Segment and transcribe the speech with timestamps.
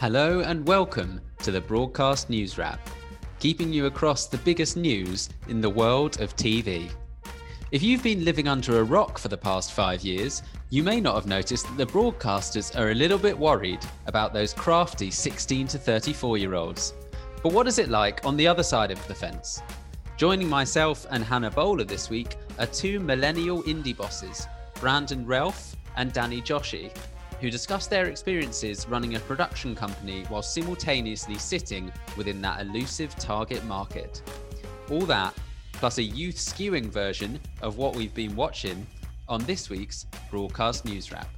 [0.00, 2.78] Hello and welcome to the Broadcast News Wrap,
[3.40, 6.88] keeping you across the biggest news in the world of TV.
[7.72, 11.16] If you've been living under a rock for the past five years, you may not
[11.16, 15.78] have noticed that the broadcasters are a little bit worried about those crafty 16 to
[15.78, 16.94] 34 year olds.
[17.42, 19.62] But what is it like on the other side of the fence?
[20.16, 26.12] Joining myself and Hannah Bowler this week are two millennial indie bosses, Brandon Relf and
[26.12, 26.92] Danny Joshi,
[27.40, 33.64] who discuss their experiences running a production company while simultaneously sitting within that elusive target
[33.64, 34.22] market.
[34.90, 35.34] All that,
[35.72, 38.86] plus a youth skewing version of what we've been watching
[39.28, 41.28] on this week's Broadcast News Wrap.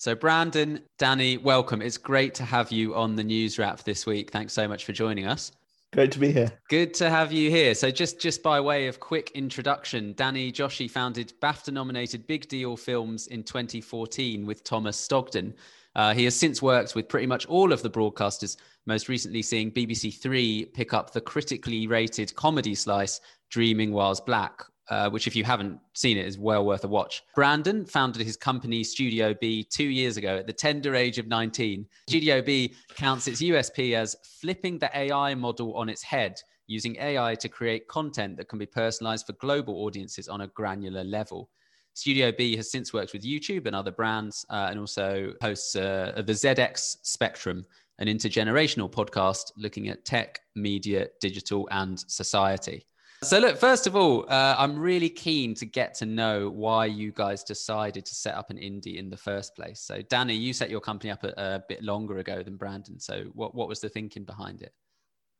[0.00, 1.82] So, Brandon, Danny, welcome.
[1.82, 4.30] It's great to have you on the news wrap this week.
[4.30, 5.50] Thanks so much for joining us.
[5.94, 6.52] Great to be here.
[6.68, 7.74] Good to have you here.
[7.74, 13.28] So, just just by way of quick introduction, Danny Joshi founded BAFTA-nominated Big Deal Films
[13.28, 15.54] in 2014 with Thomas Stogden.
[15.96, 19.72] Uh, he has since worked with pretty much all of the broadcasters, most recently seeing
[19.72, 25.36] BBC Three pick up the critically rated comedy slice Dreaming Whilst Black, uh, which, if
[25.36, 27.22] you haven't seen it, is well worth a watch.
[27.34, 31.86] Brandon founded his company Studio B two years ago at the tender age of 19.
[32.08, 37.34] Studio B counts its USP as flipping the AI model on its head, using AI
[37.34, 41.50] to create content that can be personalized for global audiences on a granular level.
[41.94, 46.12] Studio B has since worked with YouTube and other brands uh, and also hosts uh,
[46.24, 47.64] the ZX Spectrum,
[47.98, 52.86] an intergenerational podcast looking at tech, media, digital, and society.
[53.22, 57.10] So, look, first of all, uh, I'm really keen to get to know why you
[57.10, 59.80] guys decided to set up an indie in the first place.
[59.80, 63.00] So, Danny, you set your company up a, a bit longer ago than Brandon.
[63.00, 64.72] So, what, what was the thinking behind it?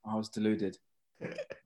[0.04, 0.76] I was deluded.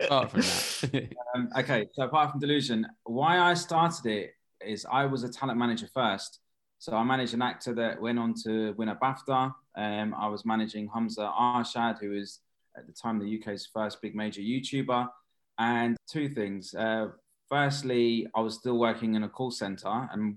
[0.00, 1.08] Apart from that.
[1.34, 5.58] um, okay, so apart from delusion, why I started it is I was a talent
[5.58, 6.40] manager first.
[6.78, 9.54] So I managed an actor that went on to win a BAFTA.
[9.76, 12.40] Um, I was managing Hamza Arshad, who was
[12.76, 15.08] at the time the UK's first big major YouTuber.
[15.58, 16.74] And two things.
[16.74, 17.08] Uh,
[17.48, 20.36] firstly, I was still working in a call center and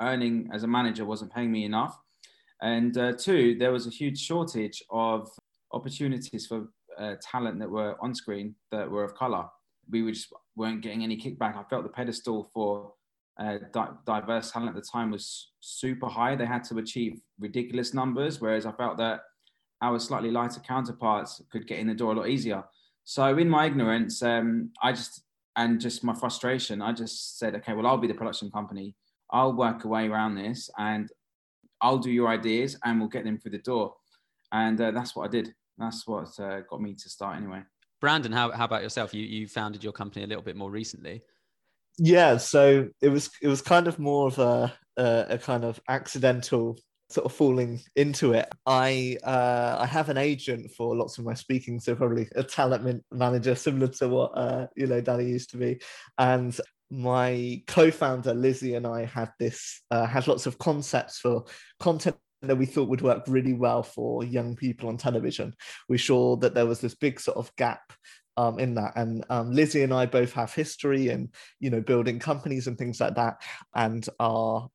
[0.00, 1.98] earning as a manager wasn't paying me enough.
[2.60, 5.28] And uh, two, there was a huge shortage of
[5.72, 6.68] opportunities for
[6.98, 9.46] uh, talent that were on screen that were of color.
[9.90, 11.56] We just weren't getting any kickback.
[11.56, 12.92] I felt the pedestal for
[13.38, 16.36] uh, di- diverse talent at the time was super high.
[16.36, 19.20] They had to achieve ridiculous numbers, whereas I felt that
[19.80, 22.62] our slightly lighter counterparts could get in the door a lot easier.
[23.04, 25.22] So in my ignorance, um, I just
[25.56, 28.94] and just my frustration, I just said, okay, well, I'll be the production company.
[29.30, 31.10] I'll work a way around this, and
[31.80, 33.94] I'll do your ideas, and we'll get them through the door.
[34.52, 35.54] And uh, that's what I did.
[35.78, 37.62] That's what uh, got me to start anyway.
[38.00, 39.14] Brandon, how, how about yourself?
[39.14, 41.22] You you founded your company a little bit more recently.
[41.98, 45.80] Yeah, so it was it was kind of more of a a, a kind of
[45.88, 46.78] accidental
[47.12, 48.48] sort of falling into it.
[48.66, 53.04] I uh, I have an agent for lots of my speaking, so probably a talent
[53.10, 55.80] manager similar to what uh, you know Danny used to be,
[56.18, 56.58] and
[56.90, 61.44] my co-founder Lizzie and I had this uh, had lots of concepts for
[61.80, 65.54] content that we thought would work really well for young people on television.
[65.88, 67.92] We saw that there was this big sort of gap
[68.36, 68.92] um, in that.
[68.96, 71.30] And um, Lizzie and I both have history in,
[71.60, 73.42] you know, building companies and things like that.
[73.74, 74.68] And our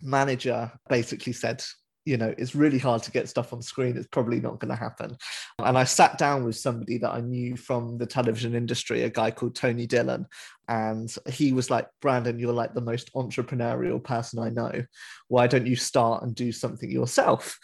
[0.00, 1.62] manager basically said,
[2.04, 3.96] you know, it's really hard to get stuff on screen.
[3.96, 5.16] It's probably not going to happen.
[5.58, 9.30] And I sat down with somebody that I knew from the television industry, a guy
[9.30, 10.26] called Tony Dillon.
[10.68, 14.84] And he was like, Brandon, you're like the most entrepreneurial person I know.
[15.28, 17.58] Why don't you start and do something yourself?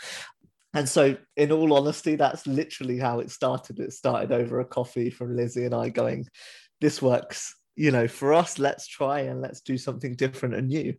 [0.73, 3.81] And so, in all honesty, that's literally how it started.
[3.81, 6.29] It started over a coffee from Lizzie and I going,
[6.81, 10.93] This works you know, for us, let's try and let's do something different and new.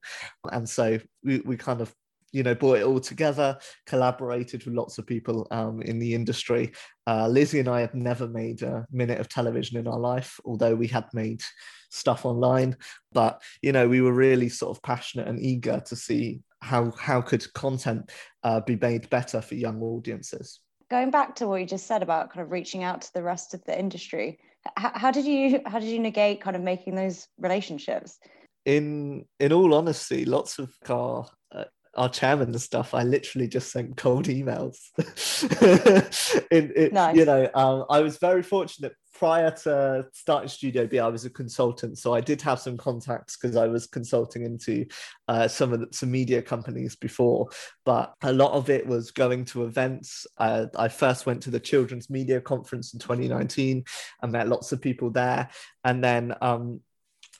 [0.51, 1.93] And so we, we kind of,
[2.31, 6.71] you know, brought it all together, collaborated with lots of people um, in the industry.
[7.05, 10.73] Uh, Lizzie and I had never made a minute of television in our life, although
[10.73, 11.43] we had made
[11.91, 12.75] stuff online.
[13.11, 17.21] But, you know, we were really sort of passionate and eager to see how, how
[17.21, 18.09] could content
[18.43, 20.61] uh, be made better for young audiences.
[20.89, 23.53] Going back to what you just said about kind of reaching out to the rest
[23.53, 24.39] of the industry,
[24.75, 28.17] how, how did you how did you negate kind of making those relationships?
[28.65, 31.65] In in all honesty, lots of our uh,
[31.95, 34.77] our chairman and stuff, I literally just sent cold emails.
[36.51, 37.15] in, in, nice.
[37.15, 41.29] You know, um, I was very fortunate prior to starting Studio B, I was a
[41.29, 44.83] consultant, so I did have some contacts because I was consulting into
[45.27, 47.47] uh, some of the, some media companies before.
[47.85, 50.25] But a lot of it was going to events.
[50.39, 53.83] Uh, I first went to the Children's Media Conference in 2019
[54.23, 55.49] and met lots of people there,
[55.83, 56.79] and then um,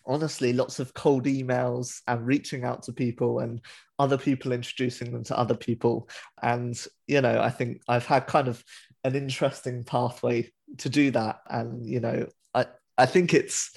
[0.06, 3.60] honestly lots of cold emails and reaching out to people and
[3.98, 6.10] other people introducing them to other people
[6.42, 8.64] and you know i think i've had kind of
[9.04, 11.42] an interesting pathway to do that.
[11.50, 12.66] And you know i
[12.98, 13.72] i think it's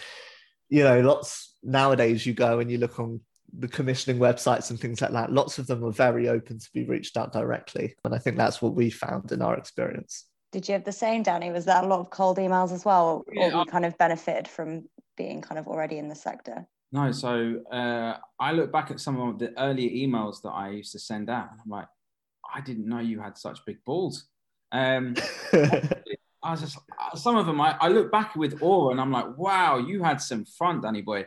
[0.69, 3.20] you know lots nowadays you go and you look on
[3.58, 6.85] the commissioning websites and things like that lots of them are very open to be
[6.85, 7.94] reached out directly.
[8.05, 10.26] And i think that's what we found in our experience.
[10.52, 11.50] Did you have the same danny?
[11.50, 14.46] Was that a lot of cold emails as well or, yeah, you kind of benefited
[14.46, 14.85] from
[15.17, 16.67] being kind of already in the sector?
[16.93, 20.93] No so uh, i look back at some of the earlier emails that i used
[20.93, 21.88] to send out and i'm like
[22.55, 24.26] i didn't know you had such big balls.
[24.73, 25.14] Um,
[26.44, 26.79] I was just
[27.14, 27.61] some of them.
[27.61, 31.00] I, I look back with awe, and I'm like, wow, you had some fun, Danny
[31.00, 31.25] boy.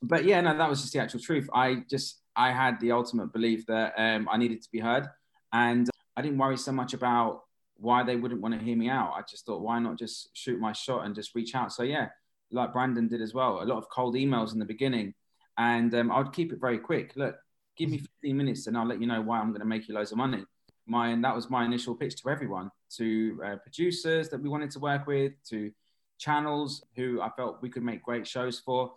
[0.00, 1.50] But yeah, no, that was just the actual truth.
[1.52, 5.08] I just I had the ultimate belief that um, I needed to be heard,
[5.52, 7.42] and I didn't worry so much about
[7.76, 9.12] why they wouldn't want to hear me out.
[9.16, 11.72] I just thought, why not just shoot my shot and just reach out?
[11.72, 12.08] So yeah,
[12.52, 13.62] like Brandon did as well.
[13.62, 15.14] A lot of cold emails in the beginning,
[15.58, 17.12] and um, I'd keep it very quick.
[17.16, 17.34] Look,
[17.76, 19.94] give me 15 minutes, and I'll let you know why I'm going to make you
[19.94, 20.44] loads of money
[20.90, 24.70] my and that was my initial pitch to everyone, to uh, producers that we wanted
[24.72, 25.70] to work with, to
[26.18, 28.92] channels who I felt we could make great shows for.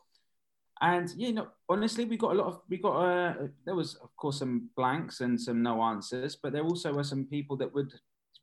[0.81, 3.33] And you know, honestly, we got a lot of we got uh,
[3.65, 7.25] there was of course some blanks and some no answers, but there also were some
[7.25, 7.93] people that would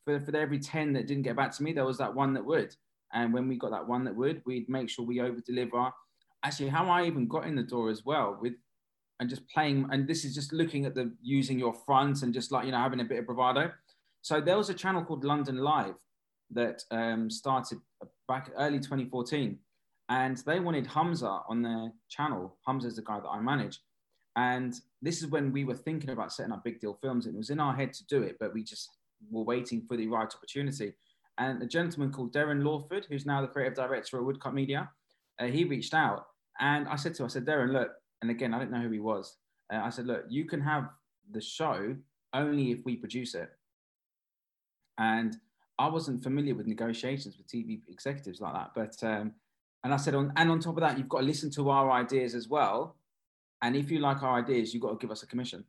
[0.05, 2.45] for, for every 10 that didn't get back to me, there was that one that
[2.45, 2.75] would.
[3.13, 5.91] And when we got that one that would, we'd make sure we over deliver.
[6.45, 8.55] Actually, how I even got in the door as well with
[9.21, 9.87] and just playing.
[9.93, 12.79] And this is just looking at the using your front and just like, you know,
[12.79, 13.71] having a bit of bravado.
[14.23, 15.95] So there was a channel called London Live
[16.51, 17.79] that um, started
[18.27, 19.59] back early 2014.
[20.09, 22.57] And they wanted Hamza on their channel.
[22.67, 23.79] Hamza is the guy that I manage.
[24.37, 27.27] And this is when we were thinking about setting up big deal films.
[27.27, 28.89] And it was in our head to do it, but we just
[29.31, 30.95] were waiting for the right opportunity.
[31.39, 34.91] And a gentleman called Darren Lawford, who's now the creative director at Woodcut Media,
[35.39, 36.27] uh, he reached out.
[36.59, 37.91] And I said to him, I said, Darren, look,
[38.23, 39.37] and again, I didn't know who he was.
[39.73, 40.89] Uh, I said, look, you can have
[41.31, 41.97] the show
[42.33, 43.51] only if we produce it.
[44.99, 45.37] And
[45.79, 48.71] I wasn't familiar with negotiations with TV executives like that.
[48.75, 49.33] But um,
[49.83, 51.91] and I said, on and on top of that, you've got to listen to our
[51.91, 52.97] ideas as well.
[53.63, 55.65] And if you like our ideas, you've got to give us a commission.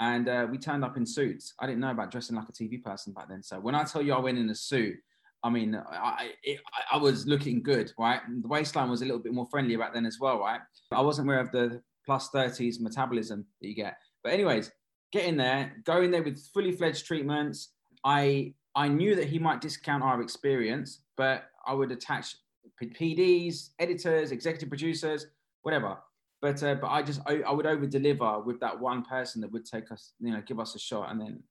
[0.00, 1.54] And uh, we turned up in suits.
[1.58, 3.42] I didn't know about dressing like a TV person back then.
[3.42, 4.96] So when I tell you I went in a suit,
[5.44, 6.60] I mean, I, it,
[6.90, 8.20] I was looking good, right?
[8.42, 10.60] The waistline was a little bit more friendly back then as well, right?
[10.92, 13.96] I wasn't aware of the plus 30s metabolism that you get.
[14.22, 14.70] But anyways,
[15.12, 17.72] get in there, go in there with fully fledged treatments.
[18.04, 22.36] I I knew that he might discount our experience, but I would attach
[22.82, 25.26] PDs, editors, executive producers,
[25.62, 25.98] whatever.
[26.40, 29.52] But uh, but I just I, I would over deliver with that one person that
[29.52, 31.42] would take us, you know, give us a shot, and then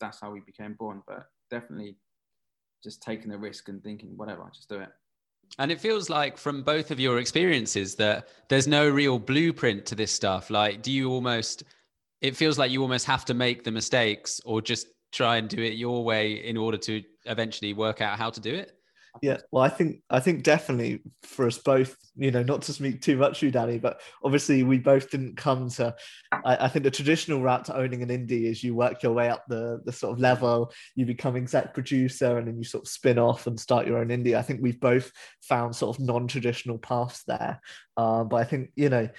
[0.00, 1.02] that's how we became born.
[1.06, 1.96] But definitely
[2.82, 4.88] just taking the risk and thinking, whatever, I just do it.
[5.58, 9.94] And it feels like from both of your experiences that there's no real blueprint to
[9.94, 10.50] this stuff.
[10.50, 11.64] Like, do you almost,
[12.20, 15.62] it feels like you almost have to make the mistakes or just try and do
[15.62, 18.78] it your way in order to eventually work out how to do it?
[19.20, 23.02] Yeah, well, I think I think definitely for us both, you know, not to speak
[23.02, 25.94] too much you, Danny, but obviously we both didn't come to.
[26.32, 29.28] I, I, think the traditional route to owning an indie is you work your way
[29.28, 32.88] up the the sort of level, you become exec producer, and then you sort of
[32.88, 34.34] spin off and start your own indie.
[34.36, 35.12] I think we've both
[35.42, 37.60] found sort of non-traditional paths there,
[37.98, 39.10] uh, but I think you know,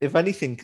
[0.00, 0.60] if anything,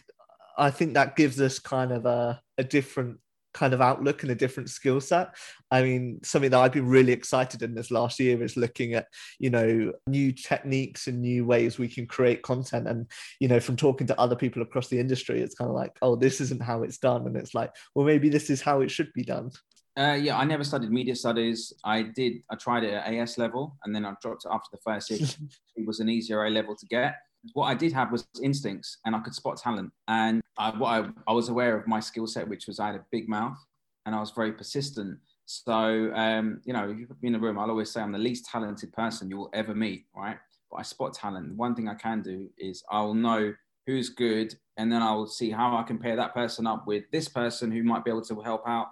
[0.56, 3.18] I think that gives us kind of a a different
[3.54, 5.34] kind of outlook and a different skill set.
[5.70, 9.06] I mean, something that I've been really excited in this last year is looking at,
[9.38, 12.88] you know, new techniques and new ways we can create content.
[12.88, 13.06] And,
[13.40, 16.16] you know, from talking to other people across the industry, it's kind of like, oh,
[16.16, 17.26] this isn't how it's done.
[17.26, 19.50] And it's like, well, maybe this is how it should be done.
[19.98, 21.72] Uh, yeah, I never studied media studies.
[21.84, 24.78] I did, I tried it at AS level and then I dropped it after the
[24.82, 25.20] first year.
[25.76, 27.16] it was an easier A level to get
[27.54, 29.92] what I did have was instincts and I could spot talent.
[30.08, 33.04] And I, I, I was aware of my skill set, which was I had a
[33.10, 33.58] big mouth
[34.06, 35.18] and I was very persistent.
[35.46, 38.12] So, um, you know, if you put me in a room, I'll always say I'm
[38.12, 40.38] the least talented person you will ever meet, right?
[40.70, 41.54] But I spot talent.
[41.56, 43.52] One thing I can do is I will know
[43.86, 47.04] who's good and then I will see how I can pair that person up with
[47.10, 48.88] this person who might be able to help out.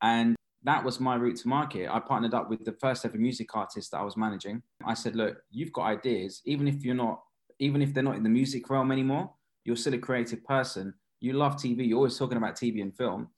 [0.00, 1.88] And that was my route to market.
[1.92, 4.62] I partnered up with the first ever music artist that I was managing.
[4.84, 7.20] I said, look, you've got ideas, even if you're not
[7.58, 9.30] even if they're not in the music realm anymore,
[9.64, 10.94] you're still a creative person.
[11.20, 11.86] You love TV.
[11.86, 13.28] You're always talking about TV and film.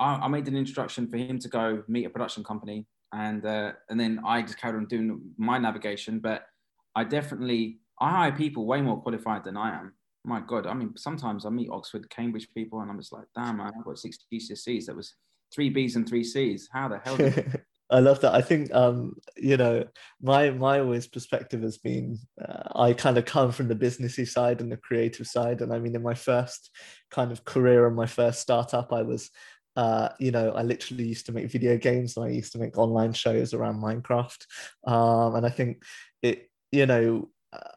[0.00, 3.72] I, I made an introduction for him to go meet a production company, and uh,
[3.88, 6.18] and then I just carried on doing my navigation.
[6.18, 6.46] But
[6.94, 9.94] I definitely I hire people way more qualified than I am.
[10.24, 13.58] My God, I mean, sometimes I meet Oxford, Cambridge people, and I'm just like, damn,
[13.58, 14.86] man, I've got six GCSEs.
[14.86, 15.14] That was
[15.54, 16.68] three Bs and three Cs.
[16.72, 17.16] How the hell?
[17.90, 18.34] I love that.
[18.34, 19.84] I think um, you know
[20.20, 24.60] my my always perspective has been uh, I kind of come from the businessy side
[24.60, 26.70] and the creative side, and I mean in my first
[27.10, 29.30] kind of career and my first startup, I was
[29.76, 32.76] uh, you know I literally used to make video games and I used to make
[32.76, 34.44] online shows around Minecraft,
[34.86, 35.82] um, and I think
[36.22, 37.30] it you know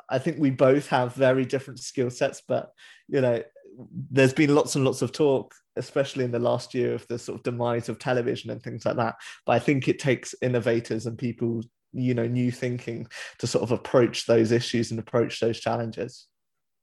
[0.10, 2.74] I think we both have very different skill sets, but
[3.08, 3.42] you know
[4.10, 7.40] there's been lots and lots of talk especially in the last year of the sort
[7.40, 9.16] of demise of television and things like that.
[9.46, 11.62] But I think it takes innovators and people,
[11.94, 13.08] you know, new thinking
[13.40, 16.28] to sort of approach those issues and approach those challenges.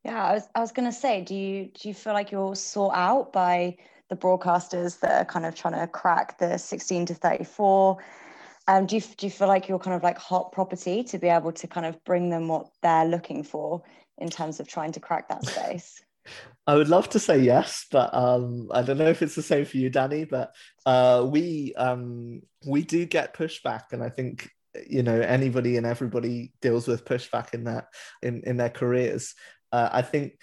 [0.05, 2.95] Yeah, I was I was gonna say, do you do you feel like you're sought
[2.95, 3.77] out by
[4.09, 7.99] the broadcasters that are kind of trying to crack the 16 to 34?
[8.69, 11.29] Um, do you do you feel like you're kind of like hot property to be
[11.29, 13.83] able to kind of bring them what they're looking for
[14.19, 16.03] in terms of trying to crack that space?
[16.67, 19.65] I would love to say yes, but um, I don't know if it's the same
[19.65, 20.25] for you, Danny.
[20.25, 20.55] But
[20.85, 24.51] uh, we um, we do get pushback, and I think
[24.87, 27.87] you know anybody and everybody deals with pushback in that
[28.23, 29.35] in in their careers.
[29.73, 30.35] Uh, I think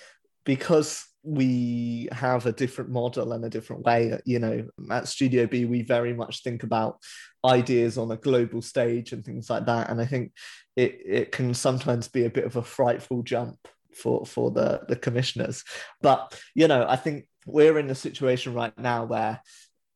[0.46, 4.20] because we have a different model and a different way.
[4.25, 7.00] You know, at Studio B, we very much think about
[7.46, 9.89] ideas on a global stage and things like that.
[9.89, 10.32] And I think
[10.75, 13.60] it it can sometimes be a bit of a frightful jump
[13.96, 15.64] for for the the commissioners.
[16.02, 19.42] But you know, I think we're in a situation right now where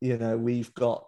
[0.02, 1.06] you know we've got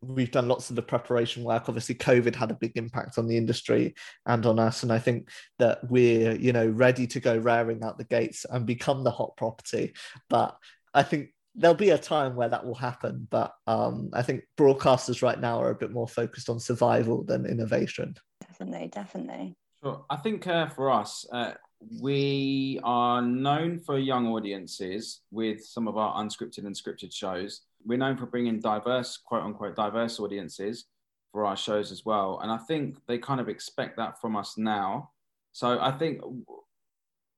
[0.00, 1.68] we've done lots of the preparation work.
[1.68, 3.94] Obviously covid had a big impact on the industry
[4.26, 4.82] and on us.
[4.82, 8.66] And i think that we're you know ready to go raring out the gates and
[8.66, 9.94] become the hot property.
[10.28, 10.56] But
[10.94, 13.26] i think there'll be a time where that will happen.
[13.30, 17.46] But um, i think broadcasters right now are a bit more focused on survival than
[17.46, 18.14] innovation.
[18.40, 19.56] Definitely definitely.
[19.82, 20.04] Sure.
[20.10, 25.96] I think uh, for us uh, we are known for young audiences with some of
[25.96, 27.62] our unscripted and scripted shows.
[27.84, 30.86] We're known for bringing diverse, quote unquote, diverse audiences
[31.32, 32.40] for our shows as well.
[32.42, 35.10] And I think they kind of expect that from us now.
[35.52, 36.20] So I think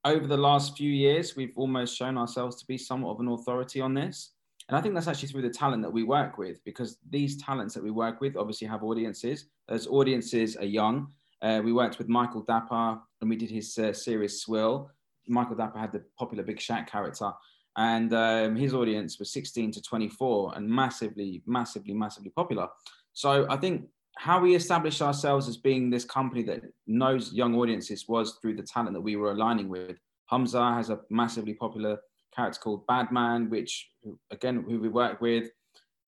[0.04, 3.80] over the last few years, we've almost shown ourselves to be somewhat of an authority
[3.80, 4.32] on this.
[4.68, 7.74] And I think that's actually through the talent that we work with, because these talents
[7.74, 9.46] that we work with obviously have audiences.
[9.68, 11.08] Those audiences are young,
[11.42, 14.90] uh, we worked with Michael Dapaah and we did his uh, series Swill.
[15.26, 17.30] Michael Dapaah had the popular Big Shaq character,
[17.76, 22.68] and um, his audience was 16 to 24 and massively, massively, massively popular.
[23.12, 23.86] So I think
[24.16, 28.62] how we established ourselves as being this company that knows young audiences was through the
[28.62, 29.96] talent that we were aligning with.
[30.26, 31.98] Hamza has a massively popular
[32.34, 33.90] character called Badman, which
[34.30, 35.50] again, who we work with.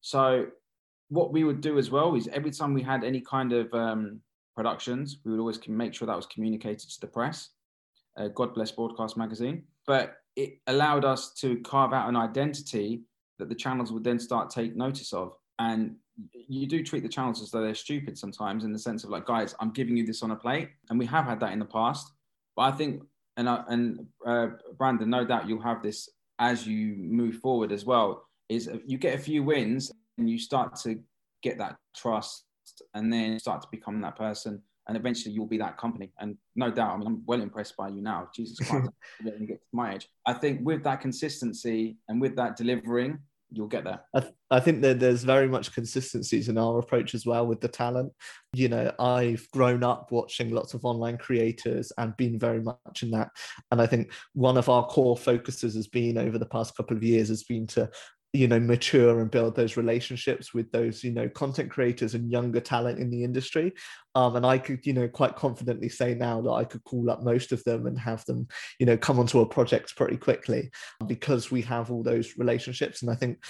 [0.00, 0.46] So
[1.08, 4.20] what we would do as well is every time we had any kind of um,
[4.54, 5.18] productions.
[5.24, 7.50] We would always make sure that was communicated to the press.
[8.16, 9.64] Uh, God bless Broadcast Magazine.
[9.86, 13.02] But it allowed us to carve out an identity
[13.38, 15.34] that the channels would then start take notice of.
[15.58, 15.96] And
[16.48, 19.26] you do treat the channels as though they're stupid sometimes, in the sense of like,
[19.26, 21.64] guys, I'm giving you this on a plate, and we have had that in the
[21.64, 22.12] past.
[22.56, 23.02] But I think,
[23.36, 27.84] and uh, and uh, Brandon, no doubt you'll have this as you move forward as
[27.84, 28.26] well.
[28.48, 31.00] Is you get a few wins and you start to
[31.42, 32.44] get that trust
[32.94, 36.12] and then start to become that person and eventually you'll be that company.
[36.18, 38.28] And no doubt i mean i'm well impressed by you now.
[38.34, 38.90] Jesus christ
[39.22, 40.08] when you get to my age.
[40.26, 43.18] I think with that consistency and with that delivering
[43.54, 44.00] you'll get there.
[44.14, 47.60] I, th- I think that there's very much consistencies in our approach as well with
[47.60, 48.12] the talent.
[48.54, 53.10] You know i've grown up watching lots of online creators and been very much in
[53.12, 53.30] that.
[53.70, 57.02] And i think one of our core focuses has been over the past couple of
[57.02, 57.88] years has been to
[58.32, 62.60] you know mature and build those relationships with those you know content creators and younger
[62.60, 63.72] talent in the industry.
[64.14, 67.22] Um, and i could you know quite confidently say now that i could call up
[67.22, 68.46] most of them and have them
[68.78, 70.70] you know come onto a project pretty quickly
[71.06, 73.02] because we have all those relationships.
[73.02, 73.42] And i think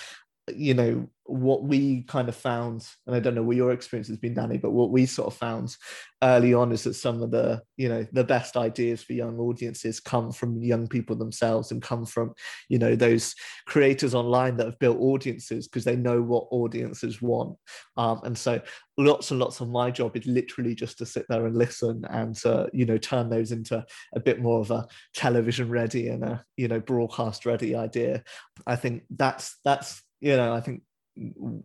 [0.48, 4.18] you know what we kind of found and i don't know what your experience has
[4.18, 5.76] been danny but what we sort of found
[6.22, 10.00] early on is that some of the you know the best ideas for young audiences
[10.00, 12.32] come from young people themselves and come from
[12.68, 13.34] you know those
[13.66, 17.56] creators online that have built audiences because they know what audiences want.
[17.96, 18.60] Um, and so
[18.98, 22.38] lots and lots of my job is literally just to sit there and listen and
[22.44, 23.84] uh, you know turn those into
[24.14, 28.22] a bit more of a television ready and a you know broadcast ready idea.
[28.66, 30.82] I think that's that's you know, I think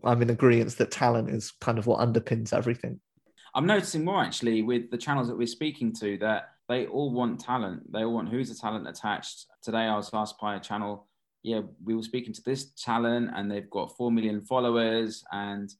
[0.04, 3.00] I'm in agreement that talent is kind of what underpins everything.
[3.54, 7.40] I'm noticing more actually with the channels that we're speaking to that they all want
[7.40, 7.92] talent.
[7.94, 9.46] They all want who's the talent attached.
[9.62, 11.08] Today I was asked by a channel,
[11.44, 15.24] yeah, we were speaking to this talent and they've got 4 million followers.
[15.32, 15.72] And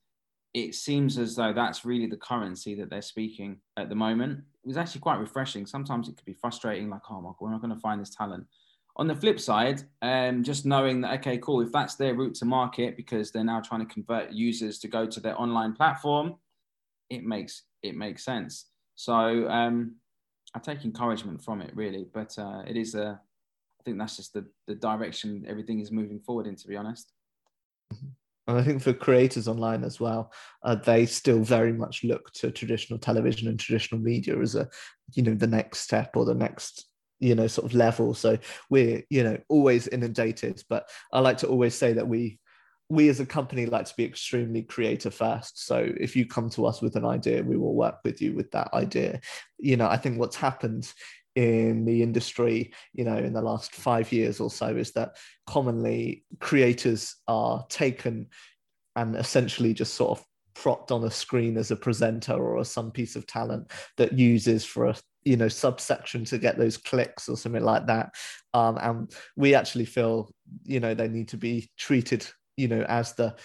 [0.54, 4.38] it seems as though that's really the currency that they're speaking at the moment.
[4.64, 5.66] It was actually quite refreshing.
[5.66, 8.14] Sometimes it could be frustrating, like, oh my God, we're not going to find this
[8.14, 8.46] talent.
[8.98, 12.44] On the flip side, um, just knowing that, okay, cool, if that's their route to
[12.44, 16.34] market because they're now trying to convert users to go to their online platform,
[17.08, 18.66] it makes it makes sense.
[18.96, 19.96] So um,
[20.54, 23.20] I take encouragement from it really, but uh, it is a
[23.80, 26.56] I think that's just the the direction everything is moving forward in.
[26.56, 27.12] To be honest.
[28.48, 32.50] And I think for creators online as well, uh, they still very much look to
[32.50, 34.66] traditional television and traditional media as a,
[35.12, 36.87] you know, the next step or the next
[37.20, 38.14] you know sort of level.
[38.14, 38.38] So
[38.70, 42.38] we're you know always inundated but i like to always say that we
[42.90, 45.66] we as a company like to be extremely creative first.
[45.66, 48.50] So if you come to us with an idea we will work with you with
[48.52, 49.20] that idea.
[49.58, 50.92] You know i think what's happened
[51.34, 56.24] in the industry you know in the last 5 years or so is that commonly
[56.40, 58.26] creators are taken
[58.96, 62.90] and essentially just sort of propped on a screen as a presenter or as some
[62.90, 64.96] piece of talent that uses for a
[65.28, 68.14] you know subsection to get those clicks or something like that.
[68.54, 70.30] Um, and we actually feel
[70.64, 73.36] you know they need to be treated you know as the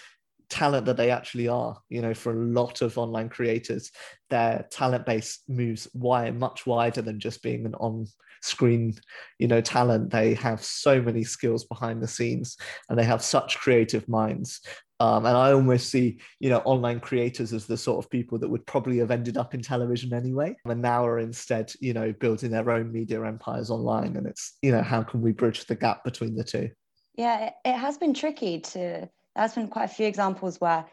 [0.50, 1.78] talent that they actually are.
[1.90, 3.92] You know for a lot of online creators
[4.30, 8.08] their talent base moves wide much wider than just being an on
[8.42, 8.96] screen
[9.38, 10.10] you know talent.
[10.10, 12.56] They have so many skills behind the scenes
[12.88, 14.62] and they have such creative minds
[15.04, 18.48] um, and I almost see, you know, online creators as the sort of people that
[18.48, 22.52] would probably have ended up in television anyway, and now are instead, you know, building
[22.52, 24.16] their own media empires online.
[24.16, 26.70] And it's, you know, how can we bridge the gap between the two?
[27.16, 29.10] Yeah, it has been tricky to.
[29.36, 30.86] There's been quite a few examples where,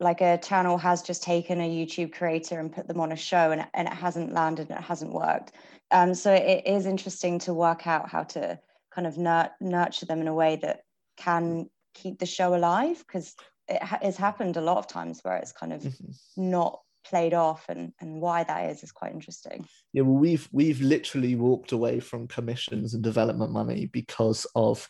[0.00, 3.52] like, a channel has just taken a YouTube creator and put them on a show,
[3.52, 5.52] and, and it hasn't landed, and it hasn't worked.
[5.92, 8.58] Um, so it is interesting to work out how to
[8.92, 9.16] kind of
[9.60, 10.80] nurture them in a way that
[11.16, 13.36] can keep the show alive because
[13.68, 16.50] it ha- has happened a lot of times where it's kind of mm-hmm.
[16.50, 19.66] not played off and and why that is is quite interesting.
[19.92, 24.88] Yeah well we've we've literally walked away from commissions and development money because of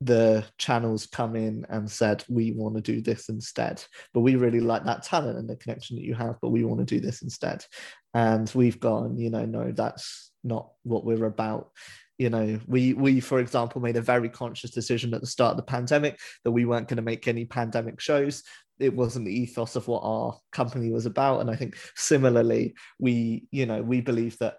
[0.00, 3.82] the channels come in and said we want to do this instead.
[4.14, 6.80] But we really like that talent and the connection that you have but we want
[6.80, 7.64] to do this instead.
[8.14, 11.70] And we've gone you know no that's not what we're about
[12.18, 15.56] you know we we for example made a very conscious decision at the start of
[15.56, 18.42] the pandemic that we weren't going to make any pandemic shows.
[18.78, 21.40] It wasn't the ethos of what our company was about.
[21.40, 24.58] And i think similarly we you know we believe that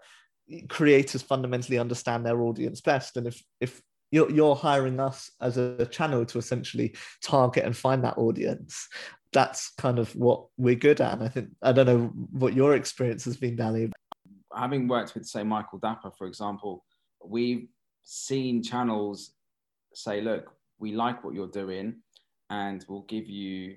[0.68, 3.18] creators fundamentally understand their audience best.
[3.18, 8.04] And if if you're, you're hiring us as a channel to essentially target and find
[8.04, 8.88] that audience
[9.32, 11.14] that's kind of what we're good at.
[11.14, 13.92] And i think i don't know what your experience has been danny
[14.56, 16.84] having worked with say michael dapaah for example
[17.26, 17.68] we've
[18.04, 19.32] seen channels
[19.94, 21.96] say, look, we like what you're doing
[22.50, 23.76] and we'll give you,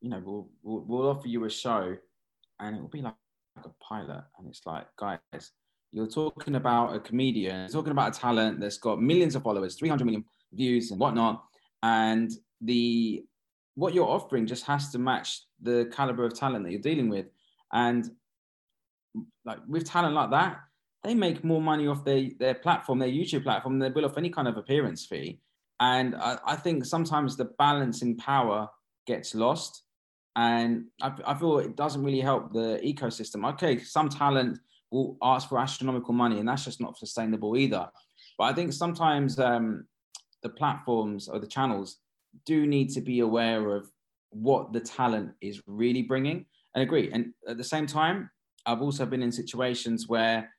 [0.00, 1.96] you know, we'll, we'll, we'll offer you a show
[2.60, 3.14] and it will be like,
[3.56, 4.24] like a pilot.
[4.38, 5.52] And it's like, guys,
[5.92, 9.76] you're talking about a comedian, you're talking about a talent that's got millions of followers,
[9.76, 11.44] 300 million views and whatnot.
[11.82, 13.24] And the
[13.74, 17.26] what you're offering just has to match the caliber of talent that you're dealing with.
[17.72, 18.10] And
[19.44, 20.58] like with talent like that,
[21.04, 24.18] they make more money off their, their platform, their YouTube platform, than they will off
[24.18, 25.38] any kind of appearance fee.
[25.80, 28.68] And I, I think sometimes the balance in power
[29.06, 29.84] gets lost.
[30.34, 33.48] And I, I feel it doesn't really help the ecosystem.
[33.54, 34.58] Okay, some talent
[34.90, 37.88] will ask for astronomical money, and that's just not sustainable either.
[38.36, 39.86] But I think sometimes um,
[40.42, 41.98] the platforms or the channels
[42.46, 43.90] do need to be aware of
[44.30, 47.10] what the talent is really bringing and agree.
[47.12, 48.30] And at the same time,
[48.66, 50.50] I've also been in situations where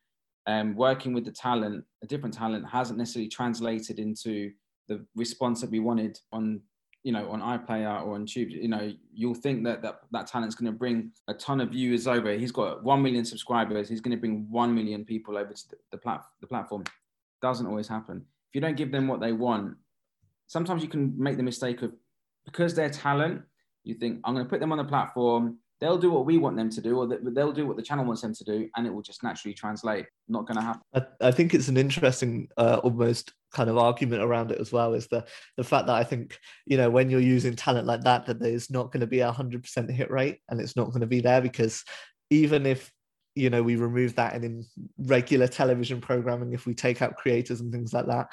[0.50, 4.50] um, working with the talent, a different talent, hasn't necessarily translated into
[4.88, 6.60] the response that we wanted on,
[7.04, 8.50] you know, on iPlayer or on Tube.
[8.50, 12.08] You know, you'll think that that, that talent's going to bring a ton of viewers
[12.08, 12.32] over.
[12.32, 13.88] He's got one million subscribers.
[13.88, 16.82] He's going to bring one million people over to the, the, plat- the platform.
[17.40, 18.24] Doesn't always happen.
[18.48, 19.76] If you don't give them what they want,
[20.48, 21.92] sometimes you can make the mistake of
[22.44, 23.42] because they're talent,
[23.84, 26.56] you think I'm going to put them on the platform they'll do what we want
[26.56, 28.92] them to do, or they'll do what the channel wants them to do, and it
[28.92, 30.06] will just naturally translate.
[30.28, 30.82] Not going to happen.
[30.94, 34.94] I, I, think it's an interesting, uh, almost kind of argument around it as well.
[34.94, 35.24] Is the
[35.56, 38.70] the fact that I think you know when you're using talent like that, that there's
[38.70, 41.20] not going to be a hundred percent hit rate, and it's not going to be
[41.20, 41.84] there because
[42.30, 42.92] even if
[43.34, 44.64] you know we remove that and in
[44.98, 48.26] regular television programming if we take out creators and things like that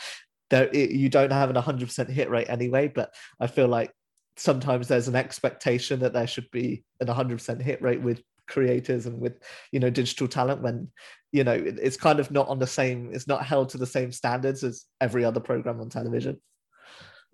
[0.50, 3.92] there it, you don't have an 100% hit rate anyway but i feel like
[4.38, 9.20] sometimes there's an expectation that there should be an 100% hit rate with creators and
[9.20, 10.90] with you know digital talent when
[11.34, 14.10] you know it's kind of not on the same it's not held to the same
[14.10, 16.40] standards as every other program on television.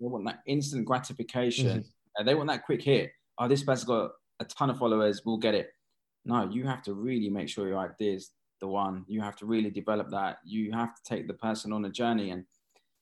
[0.00, 1.66] They want that instant gratification.
[1.66, 2.26] Mm-hmm.
[2.26, 3.12] they want that quick hit.
[3.38, 5.70] Oh this person's got a ton of followers we'll get it.
[6.24, 9.04] No you have to really make sure your idea is the one.
[9.06, 10.38] You have to really develop that.
[10.44, 12.30] You have to take the person on a journey.
[12.30, 12.44] And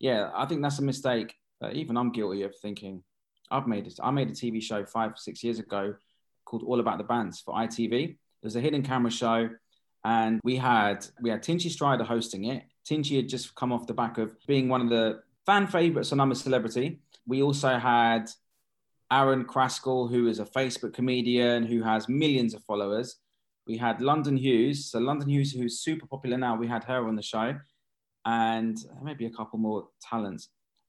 [0.03, 1.33] yeah i think that's a mistake
[1.73, 3.03] even i'm guilty of thinking
[3.53, 3.99] I've made it.
[4.03, 5.95] I made a TV show five, six years ago
[6.45, 8.11] called All About the Bands for ITV.
[8.11, 9.51] It was a hidden camera show,
[10.05, 12.65] and we had we had Tinchy Stryder hosting it.
[12.89, 16.21] Tinchy had just come off the back of being one of the fan favorites on
[16.21, 17.01] I'm a Celebrity.
[17.27, 18.31] We also had
[19.11, 23.17] Arron Crascall, who is a Facebook comedian who has millions of followers.
[23.67, 24.91] We had London Hughes.
[24.91, 27.55] So London Hughes, who's super popular now, we had her on the show,
[28.25, 30.49] and maybe a couple more talents.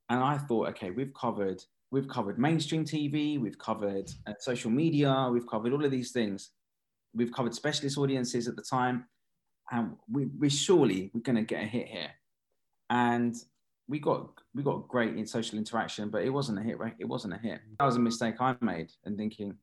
[0.10, 1.62] And I thought, okay, we've covered
[1.94, 6.50] we've covered mainstream TV, we've covered uh, social media, we've covered all of these things.
[7.14, 9.06] We've covered specialist audiences at the time,
[9.72, 12.10] and we we surely we're going to get a hit here.
[12.90, 13.36] And
[13.88, 16.80] we got we got great in social interaction, but it wasn't a hit.
[16.80, 16.96] Right?
[16.98, 17.62] It wasn't a hit.
[17.78, 19.54] That was a mistake I made, and thinking,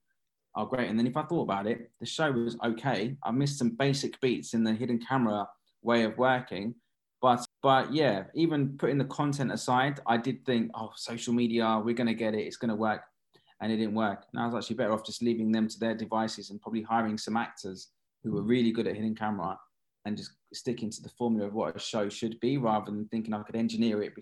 [0.54, 0.88] oh great.
[0.88, 3.16] And then if I thought about it, the show was okay.
[3.24, 5.48] I missed some basic beats in the hidden camera
[5.82, 6.76] way of working,
[7.20, 11.94] but but yeah, even putting the content aside, I did think, oh, social media, we're
[11.94, 12.46] gonna get it.
[12.46, 13.02] It's gonna work,
[13.60, 14.24] and it didn't work.
[14.32, 17.18] And I was actually better off just leaving them to their devices and probably hiring
[17.18, 17.88] some actors
[18.22, 19.58] who were really good at hidden camera
[20.04, 23.34] and just sticking to the formula of what a show should be rather than thinking
[23.34, 24.12] I could engineer it,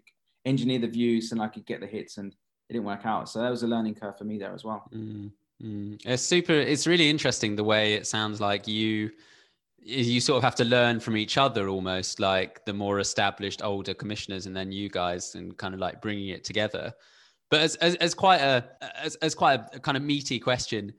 [0.45, 2.33] engineer the views and I could get the hits and
[2.69, 3.29] it didn't work out.
[3.29, 4.85] So that was a learning curve for me there as well.
[4.95, 5.31] Mm,
[5.63, 6.01] mm.
[6.05, 9.11] It's super, it's really interesting the way it sounds like you,
[9.81, 13.95] you sort of have to learn from each other almost like the more established older
[13.95, 16.93] commissioners and then you guys and kind of like bringing it together.
[17.51, 18.65] But as, as, as quite a,
[19.01, 20.93] as, as quite a kind of meaty question,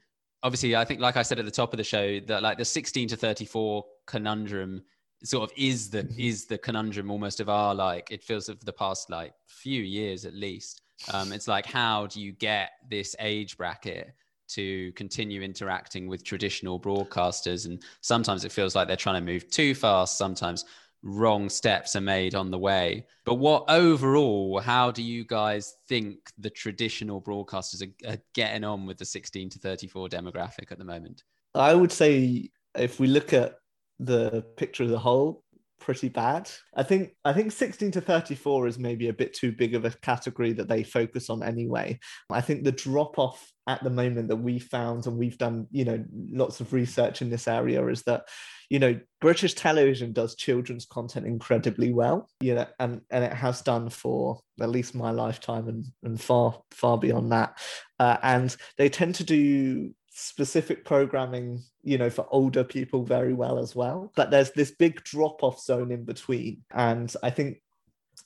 [0.44, 2.66] obviously I think like I said at the top of the show that like the
[2.66, 4.84] 16 to 34 conundrum
[5.24, 6.20] sort of is the mm-hmm.
[6.20, 10.26] is the conundrum almost of our like it feels of the past like few years
[10.26, 10.82] at least
[11.14, 14.14] um it's like how do you get this age bracket
[14.50, 17.66] to continue interacting with traditional broadcasters.
[17.66, 20.18] And sometimes it feels like they're trying to move too fast.
[20.18, 20.66] Sometimes
[21.02, 23.06] wrong steps are made on the way.
[23.26, 28.86] But what overall how do you guys think the traditional broadcasters are, are getting on
[28.86, 31.24] with the 16 to 34 demographic at the moment?
[31.56, 33.56] I would say if we look at
[34.00, 35.44] the picture as a whole
[35.80, 36.50] pretty bad.
[36.76, 39.92] I think I think 16 to 34 is maybe a bit too big of a
[39.92, 42.00] category that they focus on anyway.
[42.30, 45.86] I think the drop off at the moment that we found and we've done, you
[45.86, 48.28] know, lots of research in this area is that
[48.70, 53.62] you know British television does children's content incredibly well, you know, and and it has
[53.62, 57.58] done for at least my lifetime and and far far beyond that.
[58.00, 63.58] Uh, and they tend to do specific programming you know for older people very well
[63.58, 64.12] as well.
[64.16, 66.64] But there's this big drop off zone in between.
[66.72, 67.62] And i think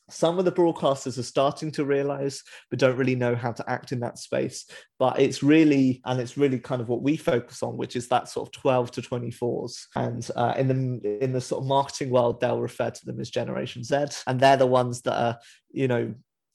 [0.09, 3.91] some of the broadcasters are starting to realize but don't really know how to act
[3.91, 4.65] in that space.
[4.97, 8.27] But it's really and it's really kind of what we focus on which is that
[8.27, 12.41] sort of 12 to 24s and uh, in the in the sort of marketing world
[12.41, 14.05] they'll refer to them as generation z.
[14.25, 15.37] And they're the ones that are
[15.71, 16.13] you know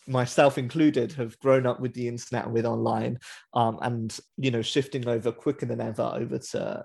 [0.08, 3.18] myself included, have grown up with the internet and with online,
[3.54, 6.84] um, and you know, shifting over quicker than ever over to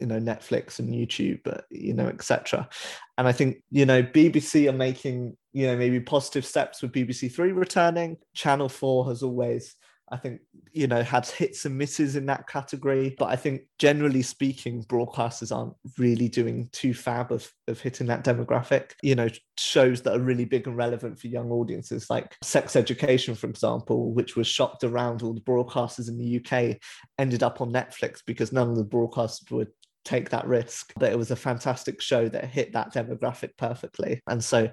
[0.00, 2.68] you know Netflix and YouTube, but you know, etc.
[3.16, 7.32] And I think you know BBC are making you know maybe positive steps with BBC
[7.32, 8.16] Three returning.
[8.34, 9.76] Channel Four has always
[10.10, 13.14] I think, you know, had hits and misses in that category.
[13.18, 18.24] But I think generally speaking, broadcasters aren't really doing too fab of, of hitting that
[18.24, 18.92] demographic.
[19.02, 23.34] You know, shows that are really big and relevant for young audiences, like Sex Education,
[23.34, 26.76] for example, which was shopped around all the broadcasters in the UK,
[27.18, 29.68] ended up on Netflix because none of the broadcasters would
[30.04, 30.92] take that risk.
[30.98, 34.22] But it was a fantastic show that hit that demographic perfectly.
[34.26, 34.70] And so,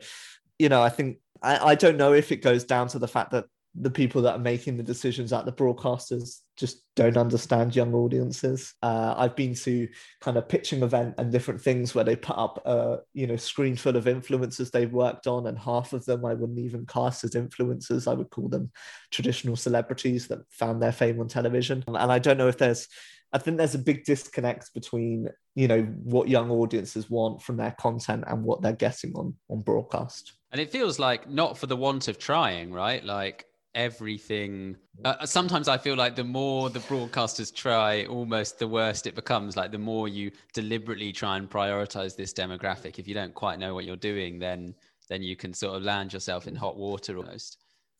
[0.60, 3.32] you know, I think I, I don't know if it goes down to the fact
[3.32, 7.94] that the people that are making the decisions at the broadcasters just don't understand young
[7.94, 8.74] audiences.
[8.84, 9.88] Uh, I've been to
[10.20, 13.78] kind of pitching event and different things where they put up a you know screen
[13.78, 17.32] full of influencers they've worked on, and half of them I wouldn't even cast as
[17.32, 18.12] influencers.
[18.12, 18.72] I would call them
[19.10, 21.84] traditional celebrities that found their fame on television.
[21.88, 22.88] And I don't know if there's
[23.34, 27.72] I think there's a big disconnect between you know what young audiences want from their
[27.80, 30.34] content and what they're getting on on broadcast.
[30.52, 33.04] And it feels like not for the want of trying, right?
[33.04, 34.76] Like everything.
[35.06, 39.58] Uh, sometimes i feel like the more the broadcasters try almost the worst it becomes.
[39.58, 43.74] Like the more you deliberately try and prioritize this demographic if you don't quite know
[43.74, 44.76] what you're doing then
[45.10, 47.58] then you can sort of land yourself in hot water almost.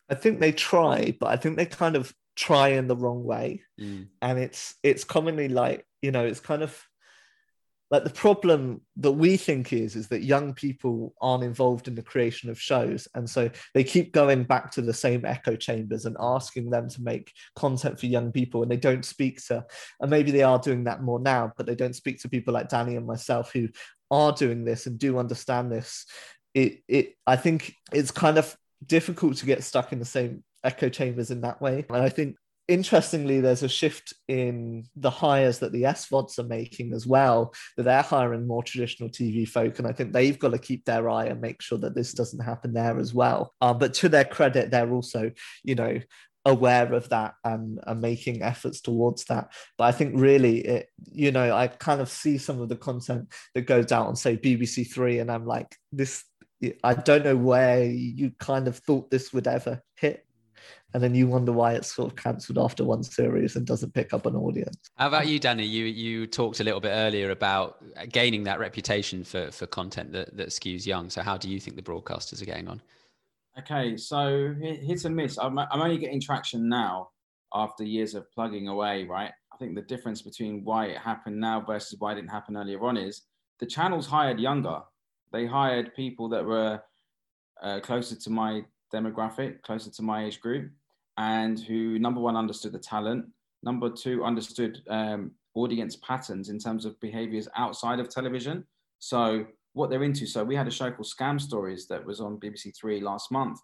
[0.10, 3.62] I think they try but i think they kind of try in the wrong way.
[3.80, 4.08] Mm.
[4.22, 6.88] and it's it's commonly like you know it's kind of
[7.92, 12.02] like the problem that we think is is that young people aren't involved in the
[12.02, 16.18] creation of shows and so they keep going back to the same echo chambers and
[16.20, 19.64] asking them to make content for young people and they don't speak to
[20.00, 22.70] and maybe they are doing that more now but they don't speak to people like
[22.70, 23.68] danny and myself who
[24.12, 26.06] are doing this and do understand this.
[26.54, 30.90] It it i think it's kind of difficult to get stuck in the same echo
[30.90, 31.86] chambers in that way.
[31.90, 32.36] And i think
[32.72, 37.84] interestingly, there's a shift in the hires that the SVODs are making as well, that
[37.84, 39.78] they're hiring more traditional TV folk.
[39.78, 42.44] And I think they've got to keep their eye and make sure that this doesn't
[42.44, 43.54] happen there as well.
[43.62, 45.32] Um, but to their credit, they're also,
[45.64, 46.00] you know,
[46.46, 49.52] aware of that and, and making efforts towards that.
[49.78, 53.32] But I think really it, you know, I kind of see some of the content
[53.54, 56.24] that goes out on say BBC Three, and I'm like, this
[56.84, 60.26] I don't know where you kind of thought this would ever hit.
[60.94, 64.14] And then you wonder why it's sort of cancelled after one series and doesn't pick
[64.14, 64.78] up an audience.
[64.98, 65.66] How about you, Danny?
[65.66, 70.36] You you talked a little bit earlier about gaining that reputation for for content that,
[70.36, 71.10] that skews young.
[71.10, 72.82] So how do you think the broadcasters are getting on?
[73.60, 75.38] Okay, so hit and miss.
[75.38, 77.10] I'm, I'm only getting traction now
[77.54, 79.32] after years of plugging away, right?
[79.54, 82.82] I think the difference between why it happened now versus why it didn't happen earlier
[82.84, 83.24] on is
[83.60, 84.80] the channels hired younger.
[85.34, 86.82] They hired people that were
[87.62, 90.72] uh, closer to my demographic, closer to my age group,
[91.22, 93.26] and who, number one, understood the talent,
[93.62, 98.66] number two, understood um, audience patterns in terms of behaviors outside of television.
[98.98, 100.26] So what they're into.
[100.26, 103.60] So we had a show called Scam Stories that was on BBC Three last month.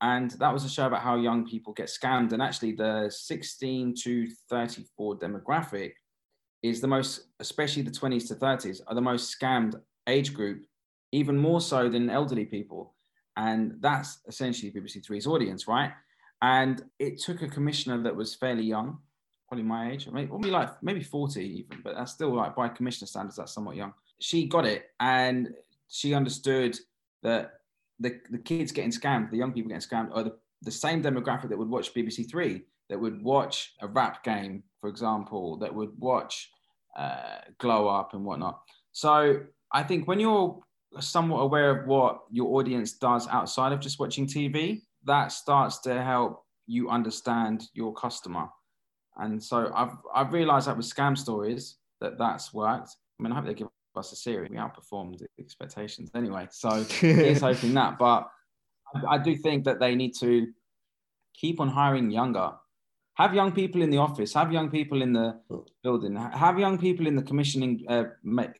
[0.00, 2.32] And that was a show about how young people get scammed.
[2.32, 5.92] And actually, the 16 to 34 demographic
[6.64, 10.64] is the most, especially the 20s to 30s, are the most scammed age group,
[11.12, 12.96] even more so than elderly people.
[13.36, 15.92] And that's essentially BBC Three's audience, right?
[16.42, 18.98] And it took a commissioner that was fairly young,
[19.48, 23.36] probably my age, maybe like maybe 40 even, but that's still like by commissioner standards,
[23.36, 25.52] that's somewhat young she got it and
[25.88, 26.78] she understood
[27.22, 27.54] that
[27.98, 31.48] the, the kids getting scammed, the young people getting scammed, are the, the same demographic
[31.48, 35.90] that would watch BBC Three, that would watch a rap game, for example, that would
[35.98, 36.50] watch
[36.96, 38.60] uh, Glow Up and whatnot.
[38.92, 39.40] So
[39.72, 40.60] I think when you're
[41.00, 46.02] somewhat aware of what your audience does outside of just watching TV, that starts to
[46.02, 48.48] help you understand your customer.
[49.16, 52.90] And so I've, I've realized that with scam stories that that's worked.
[53.18, 54.50] I mean, I hope they give us a series.
[54.50, 56.48] We outperformed expectations anyway.
[56.50, 57.98] So here's hoping that.
[57.98, 58.28] But
[58.94, 60.48] I, I do think that they need to
[61.34, 62.52] keep on hiring younger.
[63.14, 64.32] Have young people in the office.
[64.32, 65.38] Have young people in the
[65.82, 66.16] building.
[66.16, 68.04] Have young people in the commissioning uh,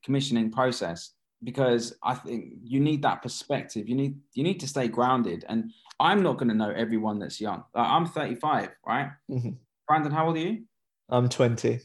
[0.04, 1.12] commissioning process
[1.44, 3.88] because I think you need that perspective.
[3.88, 5.44] You need you need to stay grounded.
[5.48, 7.64] And I'm not going to know everyone that's young.
[7.74, 9.10] I'm 35, right?
[9.30, 9.50] Mm-hmm.
[9.86, 10.64] Brandon, how old are you?
[11.08, 11.80] I'm 20.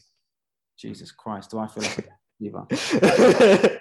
[0.78, 2.08] Jesus Christ, do I feel like
[2.40, 3.78] either.